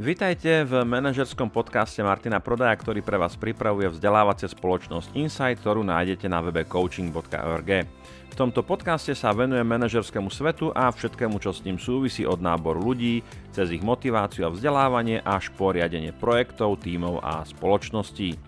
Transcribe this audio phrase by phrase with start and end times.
[0.00, 6.24] Vitajte v manažerskom podcaste Martina Prodaja, ktorý pre vás pripravuje vzdelávacia spoločnosť Insight, ktorú nájdete
[6.24, 7.84] na webe coaching.org.
[8.32, 12.80] V tomto podcaste sa venuje manažerskému svetu a všetkému, čo s ním súvisí od náboru
[12.80, 13.20] ľudí,
[13.52, 18.40] cez ich motiváciu a vzdelávanie až po riadenie projektov, tímov a spoločností.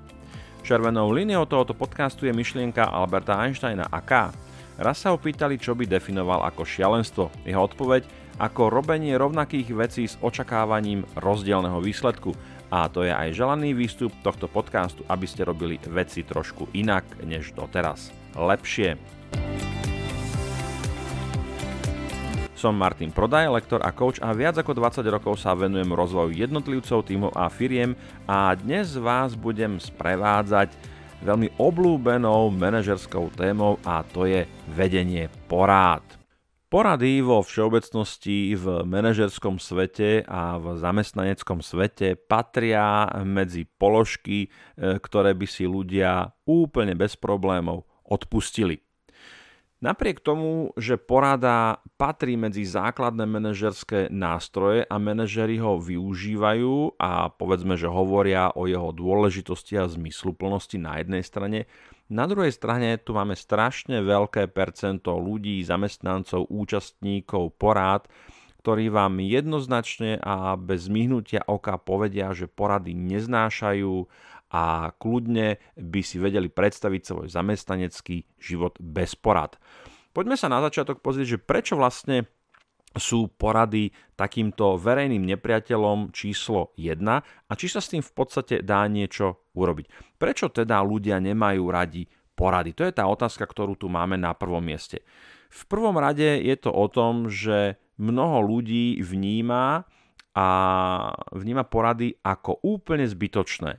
[0.64, 4.32] Červenou líniou tohoto podcastu je myšlienka Alberta Einsteina AK.
[4.80, 7.29] Raz sa ho pýtali, čo by definoval ako šialenstvo.
[7.44, 12.32] Jeho odpoveď ako robenie rovnakých vecí s očakávaním rozdielneho výsledku.
[12.72, 17.53] A to je aj želaný výstup tohto podcastu, aby ste robili veci trošku inak než
[17.53, 18.08] doteraz.
[18.32, 18.96] Lepšie.
[22.57, 27.11] Som Martin Prodaj, lektor a coach a viac ako 20 rokov sa venujem rozvoju jednotlivcov,
[27.11, 27.99] tímov a firiem
[28.30, 30.71] a dnes vás budem sprevádzať
[31.27, 36.21] veľmi oblúbenou manažerskou témou a to je vedenie porád.
[36.72, 45.36] Porady vo všeobecnosti v manažerskom svete a v zamestnaneckom svete patria medzi položky, e, ktoré
[45.36, 48.80] by si ľudia úplne bez problémov odpustili.
[49.84, 57.76] Napriek tomu, že porada patrí medzi základné manažerské nástroje a manažery ho využívajú a povedzme,
[57.76, 61.68] že hovoria o jeho dôležitosti a zmysluplnosti na jednej strane,
[62.11, 68.11] na druhej strane tu máme strašne veľké percento ľudí, zamestnancov, účastníkov, porád,
[68.62, 74.06] ktorí vám jednoznačne a bez myhnutia oka povedia, že porady neznášajú
[74.53, 79.56] a kľudne by si vedeli predstaviť svoj zamestnanecký život bez porad.
[80.12, 82.28] Poďme sa na začiatok pozrieť, že prečo vlastne
[82.96, 88.84] sú porady takýmto verejným nepriateľom číslo 1 a či sa s tým v podstate dá
[88.88, 90.16] niečo urobiť.
[90.20, 92.04] Prečo teda ľudia nemajú radi
[92.36, 92.76] porady?
[92.76, 95.04] To je tá otázka, ktorú tu máme na prvom mieste.
[95.52, 99.84] V prvom rade je to o tom, že mnoho ľudí vníma
[100.33, 100.48] a
[101.36, 103.77] vníma porady ako úplne zbytočné.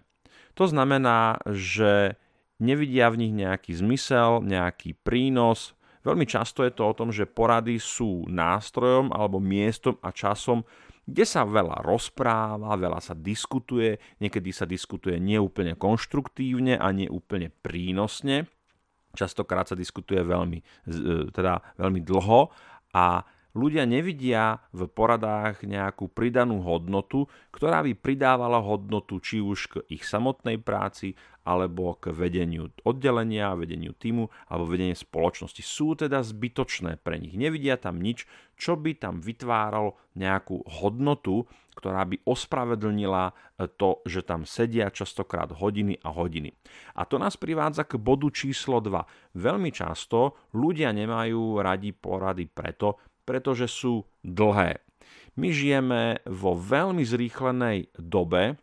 [0.53, 2.13] To znamená, že
[2.61, 7.79] nevidia v nich nejaký zmysel, nejaký prínos, Veľmi často je to o tom, že porady
[7.79, 10.67] sú nástrojom alebo miestom a časom,
[11.03, 18.47] kde sa veľa rozpráva, veľa sa diskutuje, niekedy sa diskutuje neúplne konštruktívne a neúplne prínosne.
[19.15, 20.63] Častokrát sa diskutuje veľmi, e,
[21.31, 22.51] teda veľmi dlho
[22.95, 29.73] a ľudia nevidia v poradách nejakú pridanú hodnotu, ktorá by pridávala hodnotu či už k
[29.93, 35.59] ich samotnej práci, alebo k vedeniu oddelenia, vedeniu týmu alebo vedeniu spoločnosti.
[35.59, 37.35] Sú teda zbytočné pre nich.
[37.35, 38.23] Nevidia tam nič,
[38.55, 41.43] čo by tam vytváralo nejakú hodnotu,
[41.75, 43.35] ktorá by ospravedlnila
[43.75, 46.55] to, že tam sedia častokrát hodiny a hodiny.
[46.95, 49.35] A to nás privádza k bodu číslo 2.
[49.35, 54.79] Veľmi často ľudia nemajú radi porady preto, pretože sú dlhé.
[55.33, 58.61] My žijeme vo veľmi zrýchlenej dobe,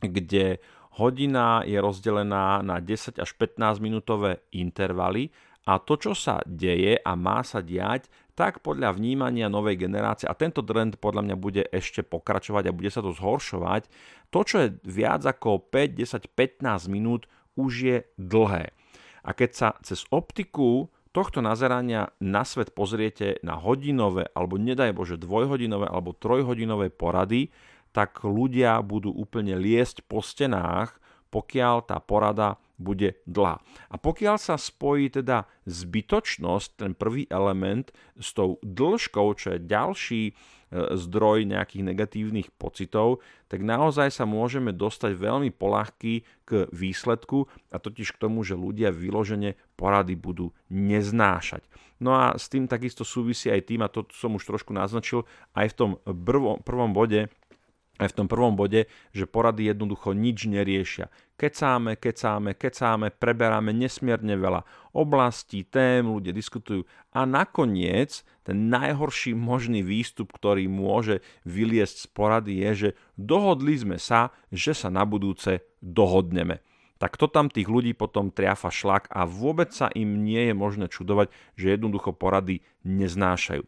[0.00, 0.62] kde
[0.96, 5.30] hodina je rozdelená na 10 až 15 minútové intervaly
[5.68, 10.38] a to, čo sa deje a má sa diať, tak podľa vnímania novej generácie, a
[10.38, 13.90] tento trend podľa mňa bude ešte pokračovať a bude sa to zhoršovať,
[14.30, 17.26] to, čo je viac ako 5, 10, 15 minút,
[17.58, 18.70] už je dlhé.
[19.26, 25.18] A keď sa cez optiku tohto nazerania na svet pozriete na hodinové alebo nedaj Bože
[25.18, 27.50] dvojhodinové alebo trojhodinové porady,
[27.90, 30.94] tak ľudia budú úplne liesť po stenách,
[31.34, 33.58] pokiaľ tá porada bude dlhá.
[33.90, 40.22] A pokiaľ sa spojí teda zbytočnosť, ten prvý element, s tou dĺžkou, čo je ďalší
[40.72, 48.12] zdroj nejakých negatívnych pocitov, tak naozaj sa môžeme dostať veľmi polahky k výsledku a totiž
[48.12, 51.64] k tomu, že ľudia vyložene porady budú neznášať.
[51.98, 55.26] No a s tým takisto súvisí aj tým, a to som už trošku naznačil,
[55.56, 55.90] aj v tom
[56.62, 57.26] prvom, bode,
[57.98, 61.10] aj v tom prvom bode, že porady jednoducho nič neriešia.
[61.38, 64.62] Kecáme, kecáme, kecáme, preberáme nesmierne veľa
[64.94, 72.54] oblastí, tém, ľudia diskutujú a nakoniec ten najhorší možný výstup, ktorý môže vyliesť z porady
[72.64, 76.64] je, že dohodli sme sa, že sa na budúce dohodneme
[76.98, 80.90] tak to tam tých ľudí potom triafa šlak a vôbec sa im nie je možné
[80.90, 83.62] čudovať, že jednoducho porady neznášajú.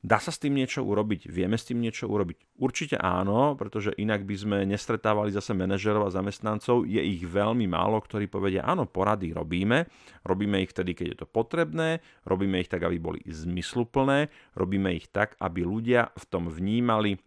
[0.00, 1.28] Dá sa s tým niečo urobiť?
[1.28, 2.56] Vieme s tým niečo urobiť?
[2.56, 6.88] Určite áno, pretože inak by sme nestretávali zase manažerov a zamestnancov.
[6.88, 9.84] Je ich veľmi málo, ktorí povedia, áno, porady robíme,
[10.24, 15.12] robíme ich vtedy, keď je to potrebné, robíme ich tak, aby boli zmysluplné, robíme ich
[15.12, 17.20] tak, aby ľudia v tom vnímali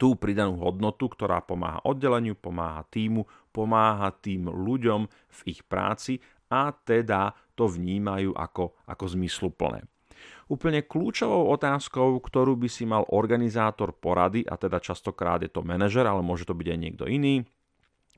[0.00, 6.72] tú pridanú hodnotu, ktorá pomáha oddeleniu, pomáha týmu, pomáha tým ľuďom v ich práci a
[6.72, 9.84] teda to vnímajú ako, ako zmysluplné.
[10.48, 16.08] Úplne kľúčovou otázkou, ktorú by si mal organizátor porady, a teda častokrát je to manažer,
[16.08, 17.44] ale môže to byť aj niekto iný,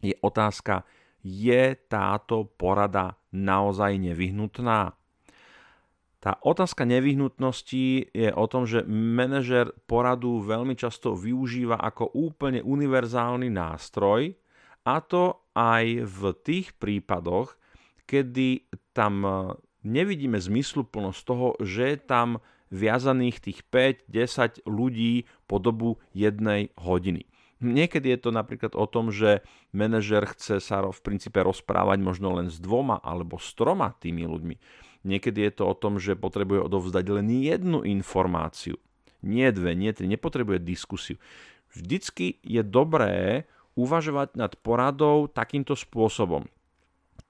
[0.01, 0.87] je otázka,
[1.21, 4.95] je táto porada naozaj nevyhnutná?
[6.21, 13.49] Tá otázka nevyhnutnosti je o tom, že manažer poradu veľmi často využíva ako úplne univerzálny
[13.49, 14.37] nástroj,
[14.85, 17.57] a to aj v tých prípadoch,
[18.09, 19.25] kedy tam
[19.87, 22.29] nevidíme zmysluplnosť toho, že je tam
[22.71, 27.27] viazaných tých 5-10 ľudí po dobu jednej hodiny.
[27.61, 29.45] Niekedy je to napríklad o tom, že
[29.77, 34.57] manažer chce sa v princípe rozprávať možno len s dvoma alebo s troma tými ľuďmi
[35.01, 38.77] Niekedy je to o tom, že potrebuje odovzdať len jednu informáciu.
[39.25, 41.17] Nie dve, nie tri, nepotrebuje diskusiu.
[41.73, 43.45] Vždycky je dobré
[43.77, 46.49] uvažovať nad poradou takýmto spôsobom.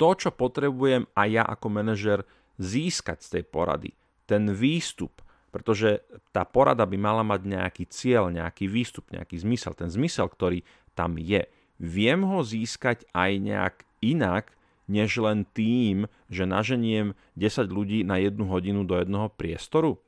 [0.01, 2.19] To, čo potrebujem aj ja ako manažer
[2.61, 3.91] získať z tej porady,
[4.29, 9.75] ten výstup, pretože tá porada by mala mať nejaký cieľ, nejaký výstup, nejaký zmysel.
[9.75, 10.63] Ten zmysel, ktorý
[10.95, 11.49] tam je,
[11.81, 14.55] viem ho získať aj nejak inak,
[14.87, 19.99] než len tým, že naženiem 10 ľudí na jednu hodinu do jednoho priestoru?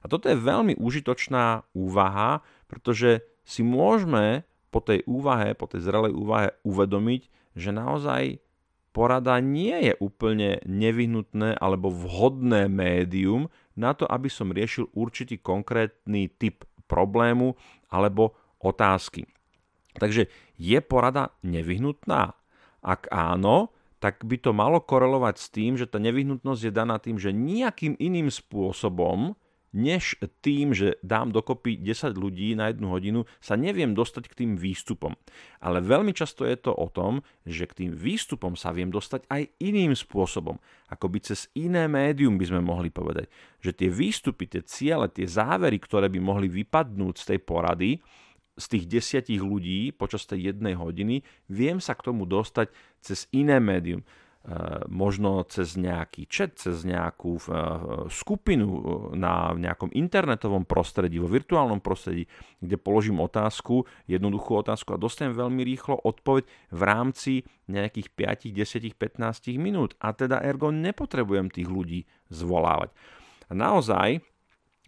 [0.00, 6.14] A toto je veľmi užitočná úvaha, pretože si môžeme po tej úvahe, po tej zrelej
[6.14, 7.26] úvahe uvedomiť,
[7.58, 8.38] že naozaj
[8.90, 13.48] porada nie je úplne nevyhnutné alebo vhodné médium
[13.78, 17.54] na to, aby som riešil určitý konkrétny typ problému
[17.88, 19.30] alebo otázky.
[19.94, 22.34] Takže je porada nevyhnutná?
[22.80, 27.20] Ak áno, tak by to malo korelovať s tým, že tá nevyhnutnosť je daná tým,
[27.20, 29.36] že nejakým iným spôsobom,
[29.70, 34.52] než tým, že dám dokopy 10 ľudí na jednu hodinu, sa neviem dostať k tým
[34.58, 35.14] výstupom.
[35.62, 39.42] Ale veľmi často je to o tom, že k tým výstupom sa viem dostať aj
[39.62, 40.58] iným spôsobom.
[40.90, 43.30] Akoby cez iné médium by sme mohli povedať.
[43.62, 48.02] Že tie výstupy, tie ciele, tie závery, ktoré by mohli vypadnúť z tej porady,
[48.60, 52.68] z tých desiatich ľudí počas tej jednej hodiny, viem sa k tomu dostať
[53.00, 54.04] cez iné médium.
[54.40, 57.42] E, možno cez nejaký chat, cez nejakú e,
[58.08, 58.80] skupinu e,
[59.12, 62.24] na nejakom internetovom prostredí, vo virtuálnom prostredí,
[62.56, 67.32] kde položím otázku, jednoduchú otázku a dostanem veľmi rýchlo odpoveď v rámci
[67.68, 69.92] nejakých 5, 10, 15 minút.
[70.00, 72.96] A teda ergo nepotrebujem tých ľudí zvolávať.
[73.44, 74.24] A naozaj,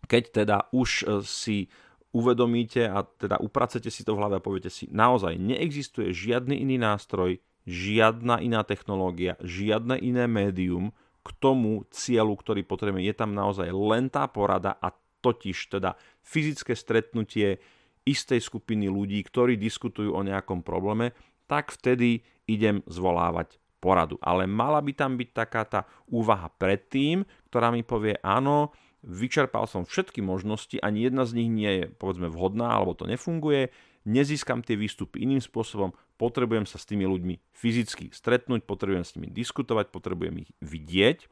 [0.09, 1.69] keď teda už si
[2.17, 6.81] uvedomíte a teda upracete si to v hlave a poviete si, naozaj neexistuje žiadny iný
[6.81, 7.37] nástroj,
[7.69, 10.91] žiadna iná technológia, žiadne iné médium
[11.23, 13.07] k tomu cieľu, ktorý potrebujeme.
[13.07, 14.91] Je tam naozaj len tá porada a
[15.23, 15.95] totiž teda
[16.27, 17.63] fyzické stretnutie
[18.03, 21.15] istej skupiny ľudí, ktorí diskutujú o nejakom probléme,
[21.47, 24.19] tak vtedy idem zvolávať poradu.
[24.19, 25.81] Ale mala by tam byť taká tá
[26.11, 31.73] úvaha predtým, ktorá mi povie, áno, vyčerpal som všetky možnosti, ani jedna z nich nie
[31.83, 37.07] je povedzme vhodná alebo to nefunguje, nezískam tie výstupy iným spôsobom, potrebujem sa s tými
[37.07, 41.27] ľuďmi fyzicky stretnúť, potrebujem s nimi diskutovať, potrebujem ich vidieť.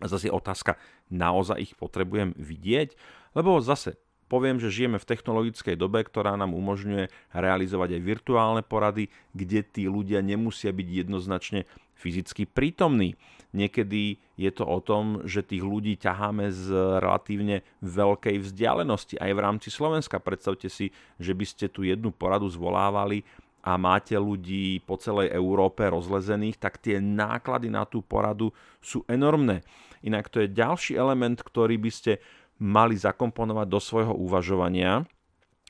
[0.00, 0.80] A zase otázka,
[1.12, 2.96] naozaj ich potrebujem vidieť?
[3.36, 4.00] Lebo zase
[4.30, 9.90] poviem, že žijeme v technologickej dobe, ktorá nám umožňuje realizovať aj virtuálne porady, kde tí
[9.90, 11.66] ľudia nemusia byť jednoznačne
[11.98, 13.18] fyzicky prítomní.
[13.50, 16.70] Niekedy je to o tom, že tých ľudí ťaháme z
[17.02, 20.22] relatívne veľkej vzdialenosti aj v rámci Slovenska.
[20.22, 23.26] Predstavte si, že by ste tu jednu poradu zvolávali
[23.60, 29.60] a máte ľudí po celej Európe rozlezených, tak tie náklady na tú poradu sú enormné.
[30.00, 32.12] Inak to je ďalší element, ktorý by ste
[32.60, 35.08] mali zakomponovať do svojho uvažovania,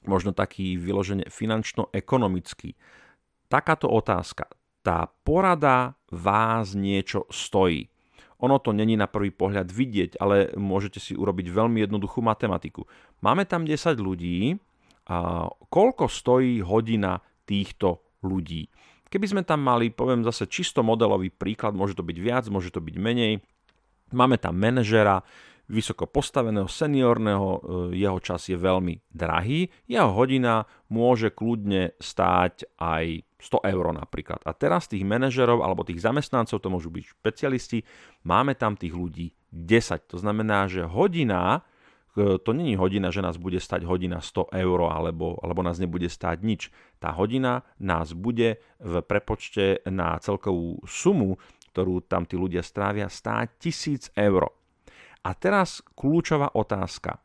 [0.04, 2.74] možno taký vyložene finančno-ekonomický.
[3.46, 7.92] Takáto otázka tá porada vás niečo stojí.
[8.40, 12.88] Ono to není na prvý pohľad vidieť, ale môžete si urobiť veľmi jednoduchú matematiku.
[13.20, 14.56] Máme tam 10 ľudí,
[15.10, 18.70] a koľko stojí hodina týchto ľudí?
[19.10, 22.78] Keby sme tam mali, poviem zase čisto modelový príklad, môže to byť viac, môže to
[22.78, 23.42] byť menej.
[24.14, 25.26] Máme tam manažera,
[25.70, 27.58] vysoko postaveného, seniorného, e,
[28.02, 34.42] jeho čas je veľmi drahý, jeho hodina môže kľudne stáť aj 100 eur napríklad.
[34.44, 37.78] A teraz tých manažerov alebo tých zamestnancov, to môžu byť špecialisti,
[38.26, 40.10] máme tam tých ľudí 10.
[40.10, 41.62] To znamená, že hodina,
[42.18, 46.10] e, to není hodina, že nás bude stať hodina 100 eur alebo, alebo nás nebude
[46.10, 46.68] stáť nič.
[46.98, 51.38] Tá hodina nás bude v prepočte na celkovú sumu,
[51.70, 54.50] ktorú tam tí ľudia strávia, stáť 1000 eur.
[55.20, 57.20] A teraz kľúčová otázka.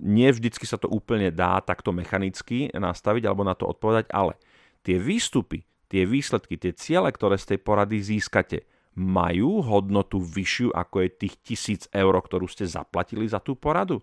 [0.00, 4.38] Nie vždycky sa to úplne dá takto mechanicky nastaviť alebo na to odpovedať, ale
[4.80, 8.64] tie výstupy, tie výsledky, tie ciele, ktoré z tej porady získate,
[8.94, 14.00] majú hodnotu vyššiu ako je tých tisíc eur, ktorú ste zaplatili za tú poradu?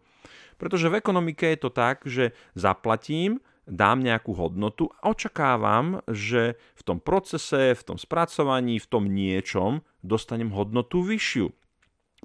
[0.60, 6.82] Pretože v ekonomike je to tak, že zaplatím, dám nejakú hodnotu a očakávam, že v
[6.84, 11.50] tom procese, v tom spracovaní, v tom niečom dostanem hodnotu vyššiu.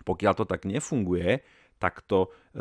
[0.04, 1.40] Pokiaľ to tak nefunguje,
[1.76, 2.58] tak to e,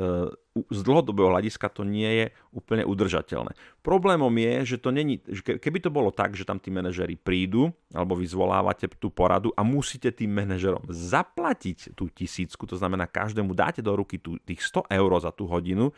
[0.72, 3.56] z dlhodobého hľadiska to nie je úplne udržateľné.
[3.80, 7.72] Problémom je, že to není, že keby to bolo tak, že tam tí manažery prídu,
[7.96, 13.56] alebo vy zvolávate tú poradu a musíte tým manažerom zaplatiť tú tisícku, to znamená každému
[13.56, 15.96] dáte do ruky tú, tých 100 eur za tú hodinu,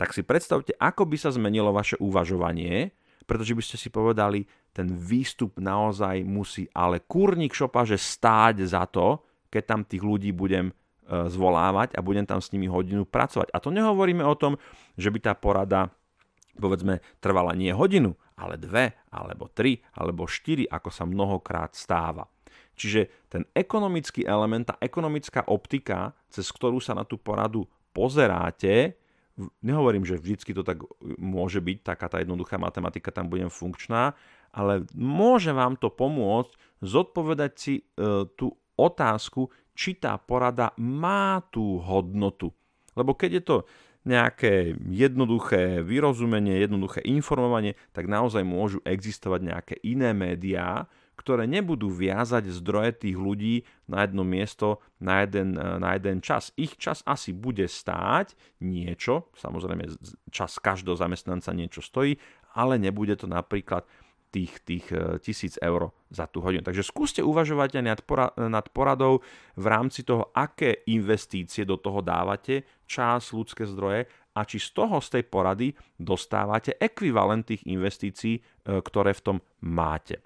[0.00, 2.96] tak si predstavte, ako by sa zmenilo vaše uvažovanie,
[3.28, 9.20] pretože by ste si povedali, ten výstup naozaj musí ale kurník šopaže stáť za to,
[9.50, 10.74] keď tam tých ľudí budem e,
[11.28, 13.50] zvolávať a budem tam s nimi hodinu pracovať.
[13.50, 14.56] A to nehovoríme o tom,
[14.94, 15.90] že by tá porada
[16.60, 22.28] povedzme trvala nie hodinu, ale dve, alebo tri, alebo štyri, ako sa mnohokrát stáva.
[22.76, 28.96] Čiže ten ekonomický element, tá ekonomická optika, cez ktorú sa na tú poradu pozeráte,
[29.64, 30.80] nehovorím, že vždycky to tak
[31.20, 34.16] môže byť, taká tá jednoduchá matematika tam bude funkčná,
[34.52, 37.82] ale môže vám to pomôcť zodpovedať si e,
[38.34, 42.52] tú otázku, či tá porada má tú hodnotu.
[42.96, 43.56] Lebo keď je to
[44.08, 50.88] nejaké jednoduché vyrozumenie, jednoduché informovanie, tak naozaj môžu existovať nejaké iné médiá,
[51.20, 56.48] ktoré nebudú viazať zdroje tých ľudí na jedno miesto na jeden, na jeden čas.
[56.56, 58.32] Ich čas asi bude stáť
[58.64, 59.84] niečo, samozrejme
[60.32, 62.16] čas každého zamestnanca niečo stojí,
[62.56, 63.84] ale nebude to napríklad
[64.30, 66.62] tých, tých e, tisíc eur za tú hodinu.
[66.62, 69.20] Takže skúste uvažovať aj nad, pora- nad poradou
[69.58, 75.02] v rámci toho, aké investície do toho dávate, čas, ľudské zdroje a či z toho,
[75.02, 75.68] z tej porady
[75.98, 78.42] dostávate ekvivalent tých investícií, e,
[78.80, 80.22] ktoré v tom máte.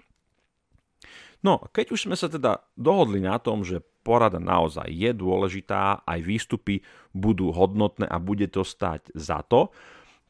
[1.44, 6.20] No, keď už sme sa teda dohodli na tom, že porada naozaj je dôležitá, aj
[6.24, 6.80] výstupy
[7.12, 9.68] budú hodnotné a bude to stať za to,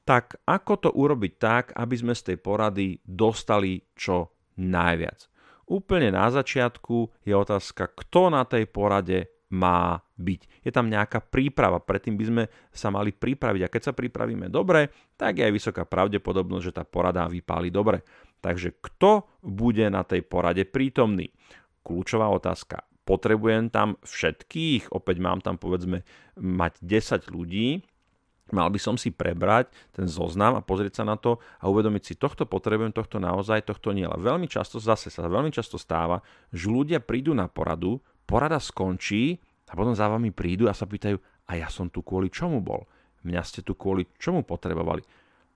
[0.04, 5.32] tak ako to urobiť tak, aby sme z tej porady dostali čo najviac?
[5.64, 10.66] Úplne na začiatku je otázka, kto na tej porade má byť.
[10.66, 14.92] Je tam nejaká príprava, predtým by sme sa mali pripraviť a keď sa pripravíme dobre,
[15.16, 18.04] tak je aj vysoká pravdepodobnosť, že tá porada vypáli dobre.
[18.44, 21.32] Takže kto bude na tej porade prítomný?
[21.80, 22.84] Kľúčová otázka.
[23.04, 24.92] Potrebujem tam všetkých?
[24.92, 26.04] Opäť mám tam povedzme
[26.40, 27.84] mať 10 ľudí,
[28.52, 32.12] mal by som si prebrať ten zoznam a pozrieť sa na to a uvedomiť si,
[32.20, 34.04] tohto potrebujem, tohto naozaj, tohto nie.
[34.04, 36.20] Ale veľmi často, zase sa veľmi často stáva,
[36.52, 41.16] že ľudia prídu na poradu, porada skončí a potom za vami prídu a sa pýtajú,
[41.44, 42.88] a ja som tu kvôli čomu bol?
[43.24, 45.04] Mňa ste tu kvôli čomu potrebovali?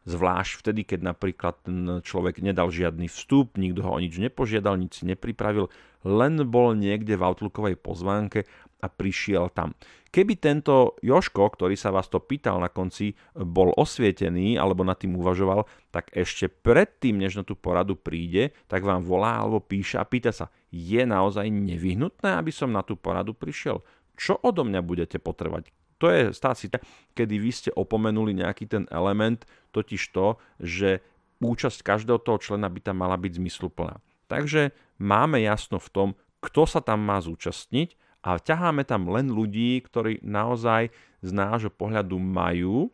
[0.09, 5.01] Zvlášť vtedy, keď napríklad ten človek nedal žiadny vstup, nikto ho o nič nepožiadal, nič
[5.01, 5.69] si nepripravil,
[6.07, 9.75] len bol niekde v outlookovej pozvánke a prišiel tam.
[10.09, 15.19] Keby tento Joško, ktorý sa vás to pýtal na konci, bol osvietený alebo nad tým
[15.19, 20.09] uvažoval, tak ešte predtým, než na tú poradu príde, tak vám volá alebo píše a
[20.09, 23.85] pýta sa, je naozaj nevyhnutné, aby som na tú poradu prišiel?
[24.19, 25.75] Čo odo mňa budete potrebovať?
[25.99, 26.79] to je stácita,
[27.13, 29.43] kedy vy ste opomenuli nejaký ten element,
[29.75, 31.03] totiž to, že
[31.43, 33.99] účasť každého toho člena by tam mala byť zmysluplná.
[34.31, 34.71] Takže
[35.03, 36.09] máme jasno v tom,
[36.39, 40.93] kto sa tam má zúčastniť a ťaháme tam len ľudí, ktorí naozaj
[41.25, 42.93] z nášho pohľadu majú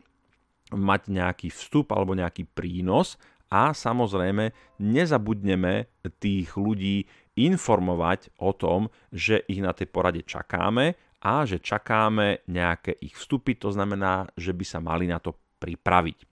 [0.71, 3.19] mať nejaký vstup alebo nejaký prínos
[3.51, 5.91] a samozrejme nezabudneme
[6.23, 7.03] tých ľudí
[7.35, 13.59] informovať o tom, že ich na tej porade čakáme a že čakáme nejaké ich vstupy,
[13.59, 16.23] to znamená, že by sa mali na to pripraviť.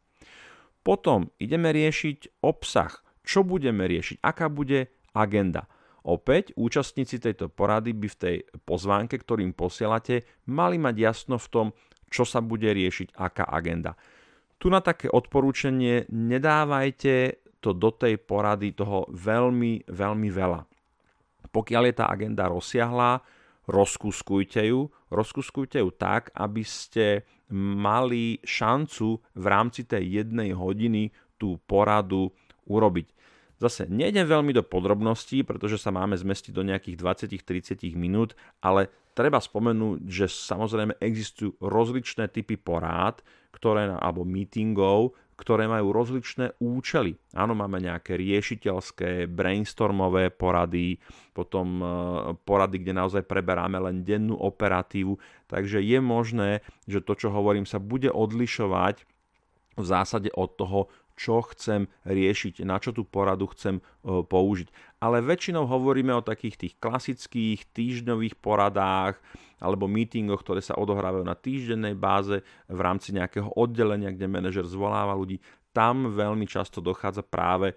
[0.79, 3.03] Potom ideme riešiť obsah.
[3.23, 4.23] Čo budeme riešiť?
[4.23, 5.67] Aká bude agenda?
[6.03, 8.35] Opäť, účastníci tejto porady by v tej
[8.67, 11.67] pozvánke, ktorým posielate, mali mať jasno v tom,
[12.11, 13.95] čo sa bude riešiť, aká agenda.
[14.59, 20.67] Tu na také odporúčanie nedávajte to do tej porady toho veľmi, veľmi veľa.
[21.55, 23.23] Pokiaľ je tá agenda rozsiahlá,
[23.71, 27.23] rozkuskujte ju, rozkuskujte ju tak, aby ste
[27.55, 32.33] mali šancu v rámci tej jednej hodiny tú poradu
[32.67, 33.07] urobiť.
[33.61, 39.37] Zase nejdem veľmi do podrobností, pretože sa máme zmestiť do nejakých 20-30 minút, ale treba
[39.37, 43.21] spomenúť, že samozrejme existujú rozličné typy porád,
[43.53, 47.17] ktoré, alebo meetingov, ktoré majú rozličné účely.
[47.33, 51.01] Áno, máme nejaké riešiteľské, brainstormové porady,
[51.33, 51.85] potom e,
[52.45, 55.17] porady, kde naozaj preberáme len dennú operatívu,
[55.49, 56.51] takže je možné,
[56.85, 59.03] že to, čo hovorím, sa bude odlišovať
[59.73, 60.79] v zásade od toho,
[61.13, 64.67] čo chcem riešiť, na čo tú poradu chcem použiť.
[64.99, 69.19] Ale väčšinou hovoríme o takých tých klasických týždňových poradách
[69.63, 75.15] alebo meetingoch, ktoré sa odohrávajú na týždennej báze v rámci nejakého oddelenia, kde manažer zvoláva
[75.15, 75.39] ľudí
[75.73, 77.75] tam veľmi často dochádza práve e,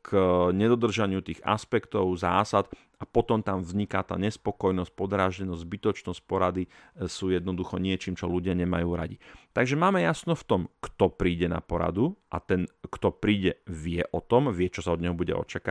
[0.00, 0.08] k
[0.56, 2.66] nedodržaniu tých aspektov, zásad
[2.96, 6.68] a potom tam vzniká tá nespokojnosť, podráždenosť, zbytočnosť porady e,
[7.04, 9.20] sú jednoducho niečím, čo ľudia nemajú radi.
[9.52, 14.24] Takže máme jasno v tom, kto príde na poradu a ten, kto príde, vie o
[14.24, 15.63] tom, vie, čo sa od neho bude očakávať.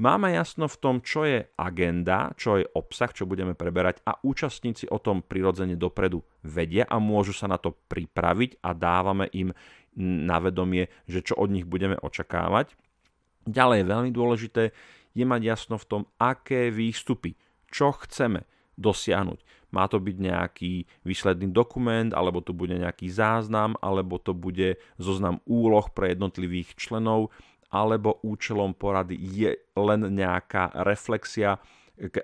[0.00, 4.88] Máme jasno v tom, čo je agenda, čo je obsah, čo budeme preberať a účastníci
[4.88, 9.52] o tom prirodzene dopredu vedia a môžu sa na to pripraviť a dávame im
[10.00, 12.72] na vedomie, že čo od nich budeme očakávať.
[13.44, 14.72] Ďalej veľmi dôležité
[15.12, 17.36] je mať jasno v tom, aké výstupy,
[17.68, 18.48] čo chceme
[18.80, 19.44] dosiahnuť.
[19.70, 20.72] Má to byť nejaký
[21.06, 27.30] výsledný dokument, alebo to bude nejaký záznam, alebo to bude zoznam úloh pre jednotlivých členov,
[27.70, 31.62] alebo účelom porady je len nejaká reflexia,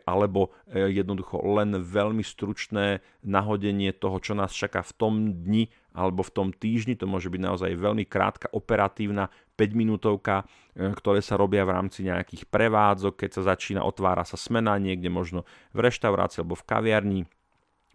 [0.09, 6.25] alebo e, jednoducho len veľmi stručné nahodenie toho, čo nás čaká v tom dni alebo
[6.25, 6.97] v tom týždni.
[6.97, 9.29] To môže byť naozaj veľmi krátka, operatívna
[9.61, 14.41] 5 minútovka, e, ktoré sa robia v rámci nejakých prevádzok, keď sa začína, otvára sa
[14.41, 15.45] smena niekde možno
[15.77, 17.21] v reštaurácii alebo v kaviarni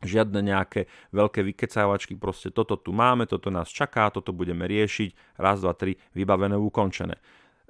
[0.02, 5.62] žiadne nejaké veľké vykecávačky, proste toto tu máme, toto nás čaká, toto budeme riešiť, raz,
[5.62, 7.18] dva, tri, vybavené, ukončené.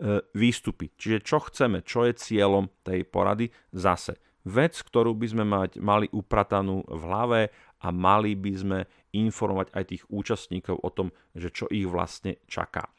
[0.02, 0.90] E, výstupy.
[0.98, 4.18] Čiže čo chceme, čo je cieľom tej porady zase.
[4.50, 7.42] Vec, ktorú by sme mať, mali upratanú v hlave
[7.86, 8.80] a mali by sme
[9.14, 12.90] informovať aj tých účastníkov o tom, že čo ich vlastne čaká.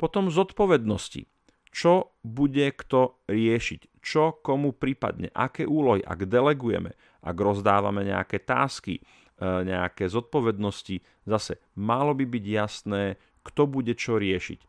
[0.00, 1.28] Potom zodpovednosti.
[1.68, 3.97] Čo bude kto riešiť?
[4.08, 5.28] Čo komu prípadne?
[5.36, 6.00] Aké úlohy?
[6.00, 9.02] Ak delegujeme, ak rozdávame nejaké tásky, e,
[9.44, 14.64] nejaké zodpovednosti, zase malo by byť jasné, kto bude čo riešiť.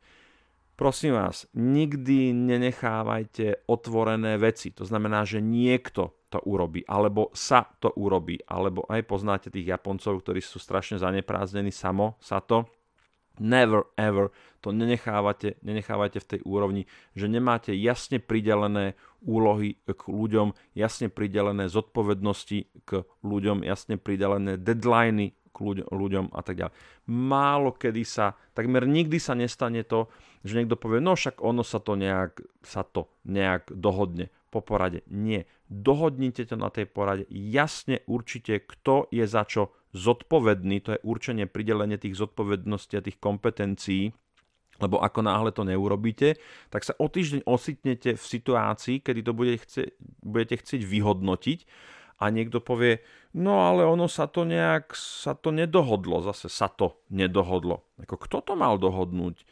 [0.76, 4.76] Prosím vás, nikdy nenechávajte otvorené veci.
[4.76, 10.20] To znamená, že niekto to urobí, alebo sa to urobí, alebo aj poznáte tých Japoncov,
[10.20, 12.68] ktorí sú strašne zaneprázdnení samo, sa to.
[13.40, 16.84] Never ever to nenechávate, nenechávajte v tej úrovni,
[17.16, 25.40] že nemáte jasne pridelené úlohy k ľuďom, jasne pridelené zodpovednosti k ľuďom, jasne pridelené deadliny
[25.56, 26.76] k ľuďom a tak ďalej.
[27.08, 30.12] Málo kedy sa, takmer nikdy sa nestane to,
[30.44, 35.06] že niekto povie, no však ono sa to nejak, sa to nejak dohodne po porade.
[35.08, 35.46] Nie.
[35.70, 37.30] Dohodnite to na tej porade.
[37.30, 40.82] Jasne určite, kto je za čo zodpovedný.
[40.86, 44.12] To je určenie, pridelenie tých zodpovedností a tých kompetencií.
[44.80, 46.40] Lebo ako náhle to neurobíte,
[46.72, 49.92] tak sa o týždeň ositnete v situácii, kedy to bude chce,
[50.24, 51.60] budete chcieť vyhodnotiť
[52.20, 53.04] a niekto povie,
[53.36, 57.84] no ale ono sa to nejak, sa to nedohodlo, zase sa to nedohodlo.
[58.00, 59.44] Ako kto to mal dohodnúť?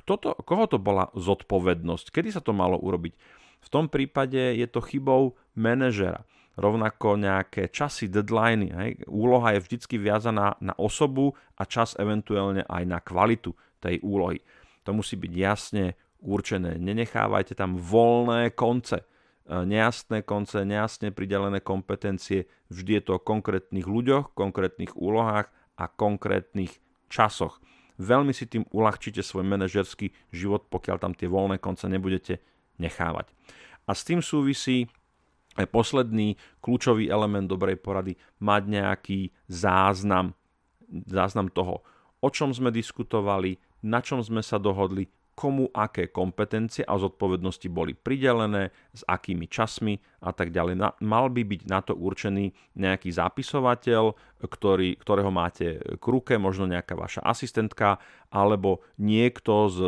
[0.00, 2.08] Kto to, koho to bola zodpovednosť?
[2.08, 3.16] Kedy sa to malo urobiť?
[3.60, 6.24] V tom prípade je to chybou manažera.
[6.60, 8.68] Rovnako nejaké časy, deadliny.
[8.74, 8.90] Hej.
[9.08, 14.44] Úloha je vždy viazaná na osobu a čas eventuálne aj na kvalitu tej úlohy.
[14.84, 16.76] To musí byť jasne určené.
[16.76, 19.08] Nenechávajte tam voľné konce
[19.50, 22.46] nejasné konce, nejasne pridelené kompetencie.
[22.70, 26.78] Vždy je to o konkrétnych ľuďoch, konkrétnych úlohách a konkrétnych
[27.10, 27.58] časoch.
[28.00, 32.40] Veľmi si tým uľahčíte svoj manažerský život, pokiaľ tam tie voľné konce nebudete
[32.80, 33.28] nechávať.
[33.84, 34.88] A s tým súvisí
[35.58, 40.32] aj posledný kľúčový element dobrej porady, mať nejaký záznam,
[41.04, 41.84] záznam toho,
[42.22, 47.96] o čom sme diskutovali, na čom sme sa dohodli, komu aké kompetencie a zodpovednosti boli
[47.96, 51.00] pridelené, s akými časmi a tak ďalej.
[51.00, 54.12] Mal by byť na to určený nejaký zápisovateľ,
[54.44, 57.96] ktorý, ktorého máte k ruke, možno nejaká vaša asistentka,
[58.28, 59.78] alebo niekto z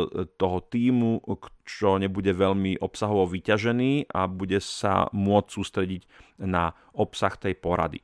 [0.41, 1.21] toho týmu,
[1.61, 6.01] čo nebude veľmi obsahovo vyťažený a bude sa môcť sústrediť
[6.41, 8.01] na obsah tej porady.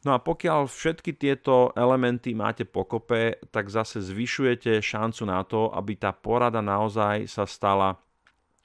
[0.00, 6.00] No a pokiaľ všetky tieto elementy máte pokope, tak zase zvyšujete šancu na to, aby
[6.00, 8.00] tá porada naozaj sa stala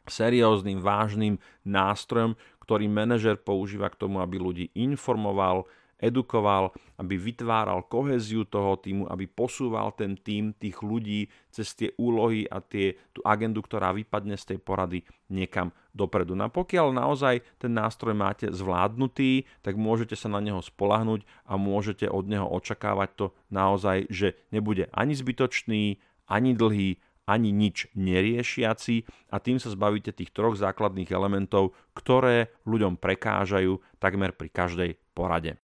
[0.08, 1.36] serióznym, vážnym
[1.68, 5.68] nástrojom, ktorý manažer používa k tomu, aby ľudí informoval,
[6.00, 12.48] edukoval, aby vytváral koheziu toho týmu, aby posúval ten tým tých ľudí cez tie úlohy
[12.48, 16.36] a tie, tú agendu, ktorá vypadne z tej porady niekam dopredu.
[16.36, 21.56] No a pokiaľ naozaj ten nástroj máte zvládnutý, tak môžete sa na neho spolahnuť a
[21.56, 29.10] môžete od neho očakávať to naozaj, že nebude ani zbytočný, ani dlhý, ani nič neriešiaci
[29.34, 35.58] a tým sa zbavíte tých troch základných elementov, ktoré ľuďom prekážajú takmer pri každej porade.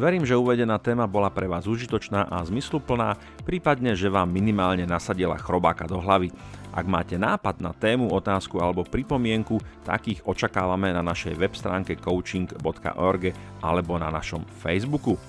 [0.00, 5.36] Verím, že uvedená téma bola pre vás užitočná a zmysluplná, prípadne, že vám minimálne nasadila
[5.36, 6.32] chrobáka do hlavy.
[6.72, 13.36] Ak máte nápad na tému, otázku alebo pripomienku, takých očakávame na našej web stránke coaching.org
[13.60, 15.20] alebo na našom Facebooku.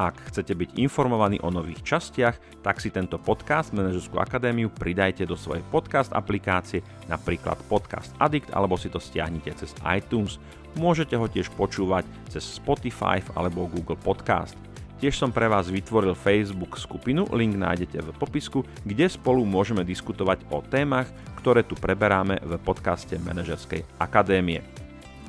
[0.00, 5.36] Ak chcete byť informovaní o nových častiach, tak si tento podcast Manažerskú akadémiu pridajte do
[5.36, 6.80] svojej podcast aplikácie,
[7.12, 10.40] napríklad Podcast Addict, alebo si to stiahnite cez iTunes.
[10.72, 14.56] Môžete ho tiež počúvať cez Spotify alebo Google Podcast.
[15.02, 20.46] Tiež som pre vás vytvoril Facebook skupinu, link nájdete v popisku, kde spolu môžeme diskutovať
[20.54, 21.10] o témach,
[21.42, 24.62] ktoré tu preberáme v podcaste Manažerskej akadémie.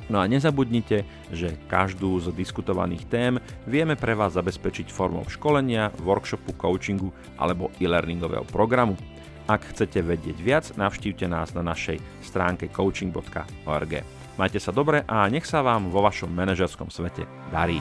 [0.06, 1.02] No a nezabudnite,
[1.34, 3.34] že každú z diskutovaných tém
[3.66, 8.94] vieme pre vás zabezpečiť formou školenia, workshopu, coachingu alebo e-learningového programu.
[9.50, 14.13] Ak chcete vedieť viac, navštívte nás na našej stránke coaching.org.
[14.34, 17.22] Majte sa dobre a nech sa vám vo vašom manažerskom svete
[17.54, 17.78] darí.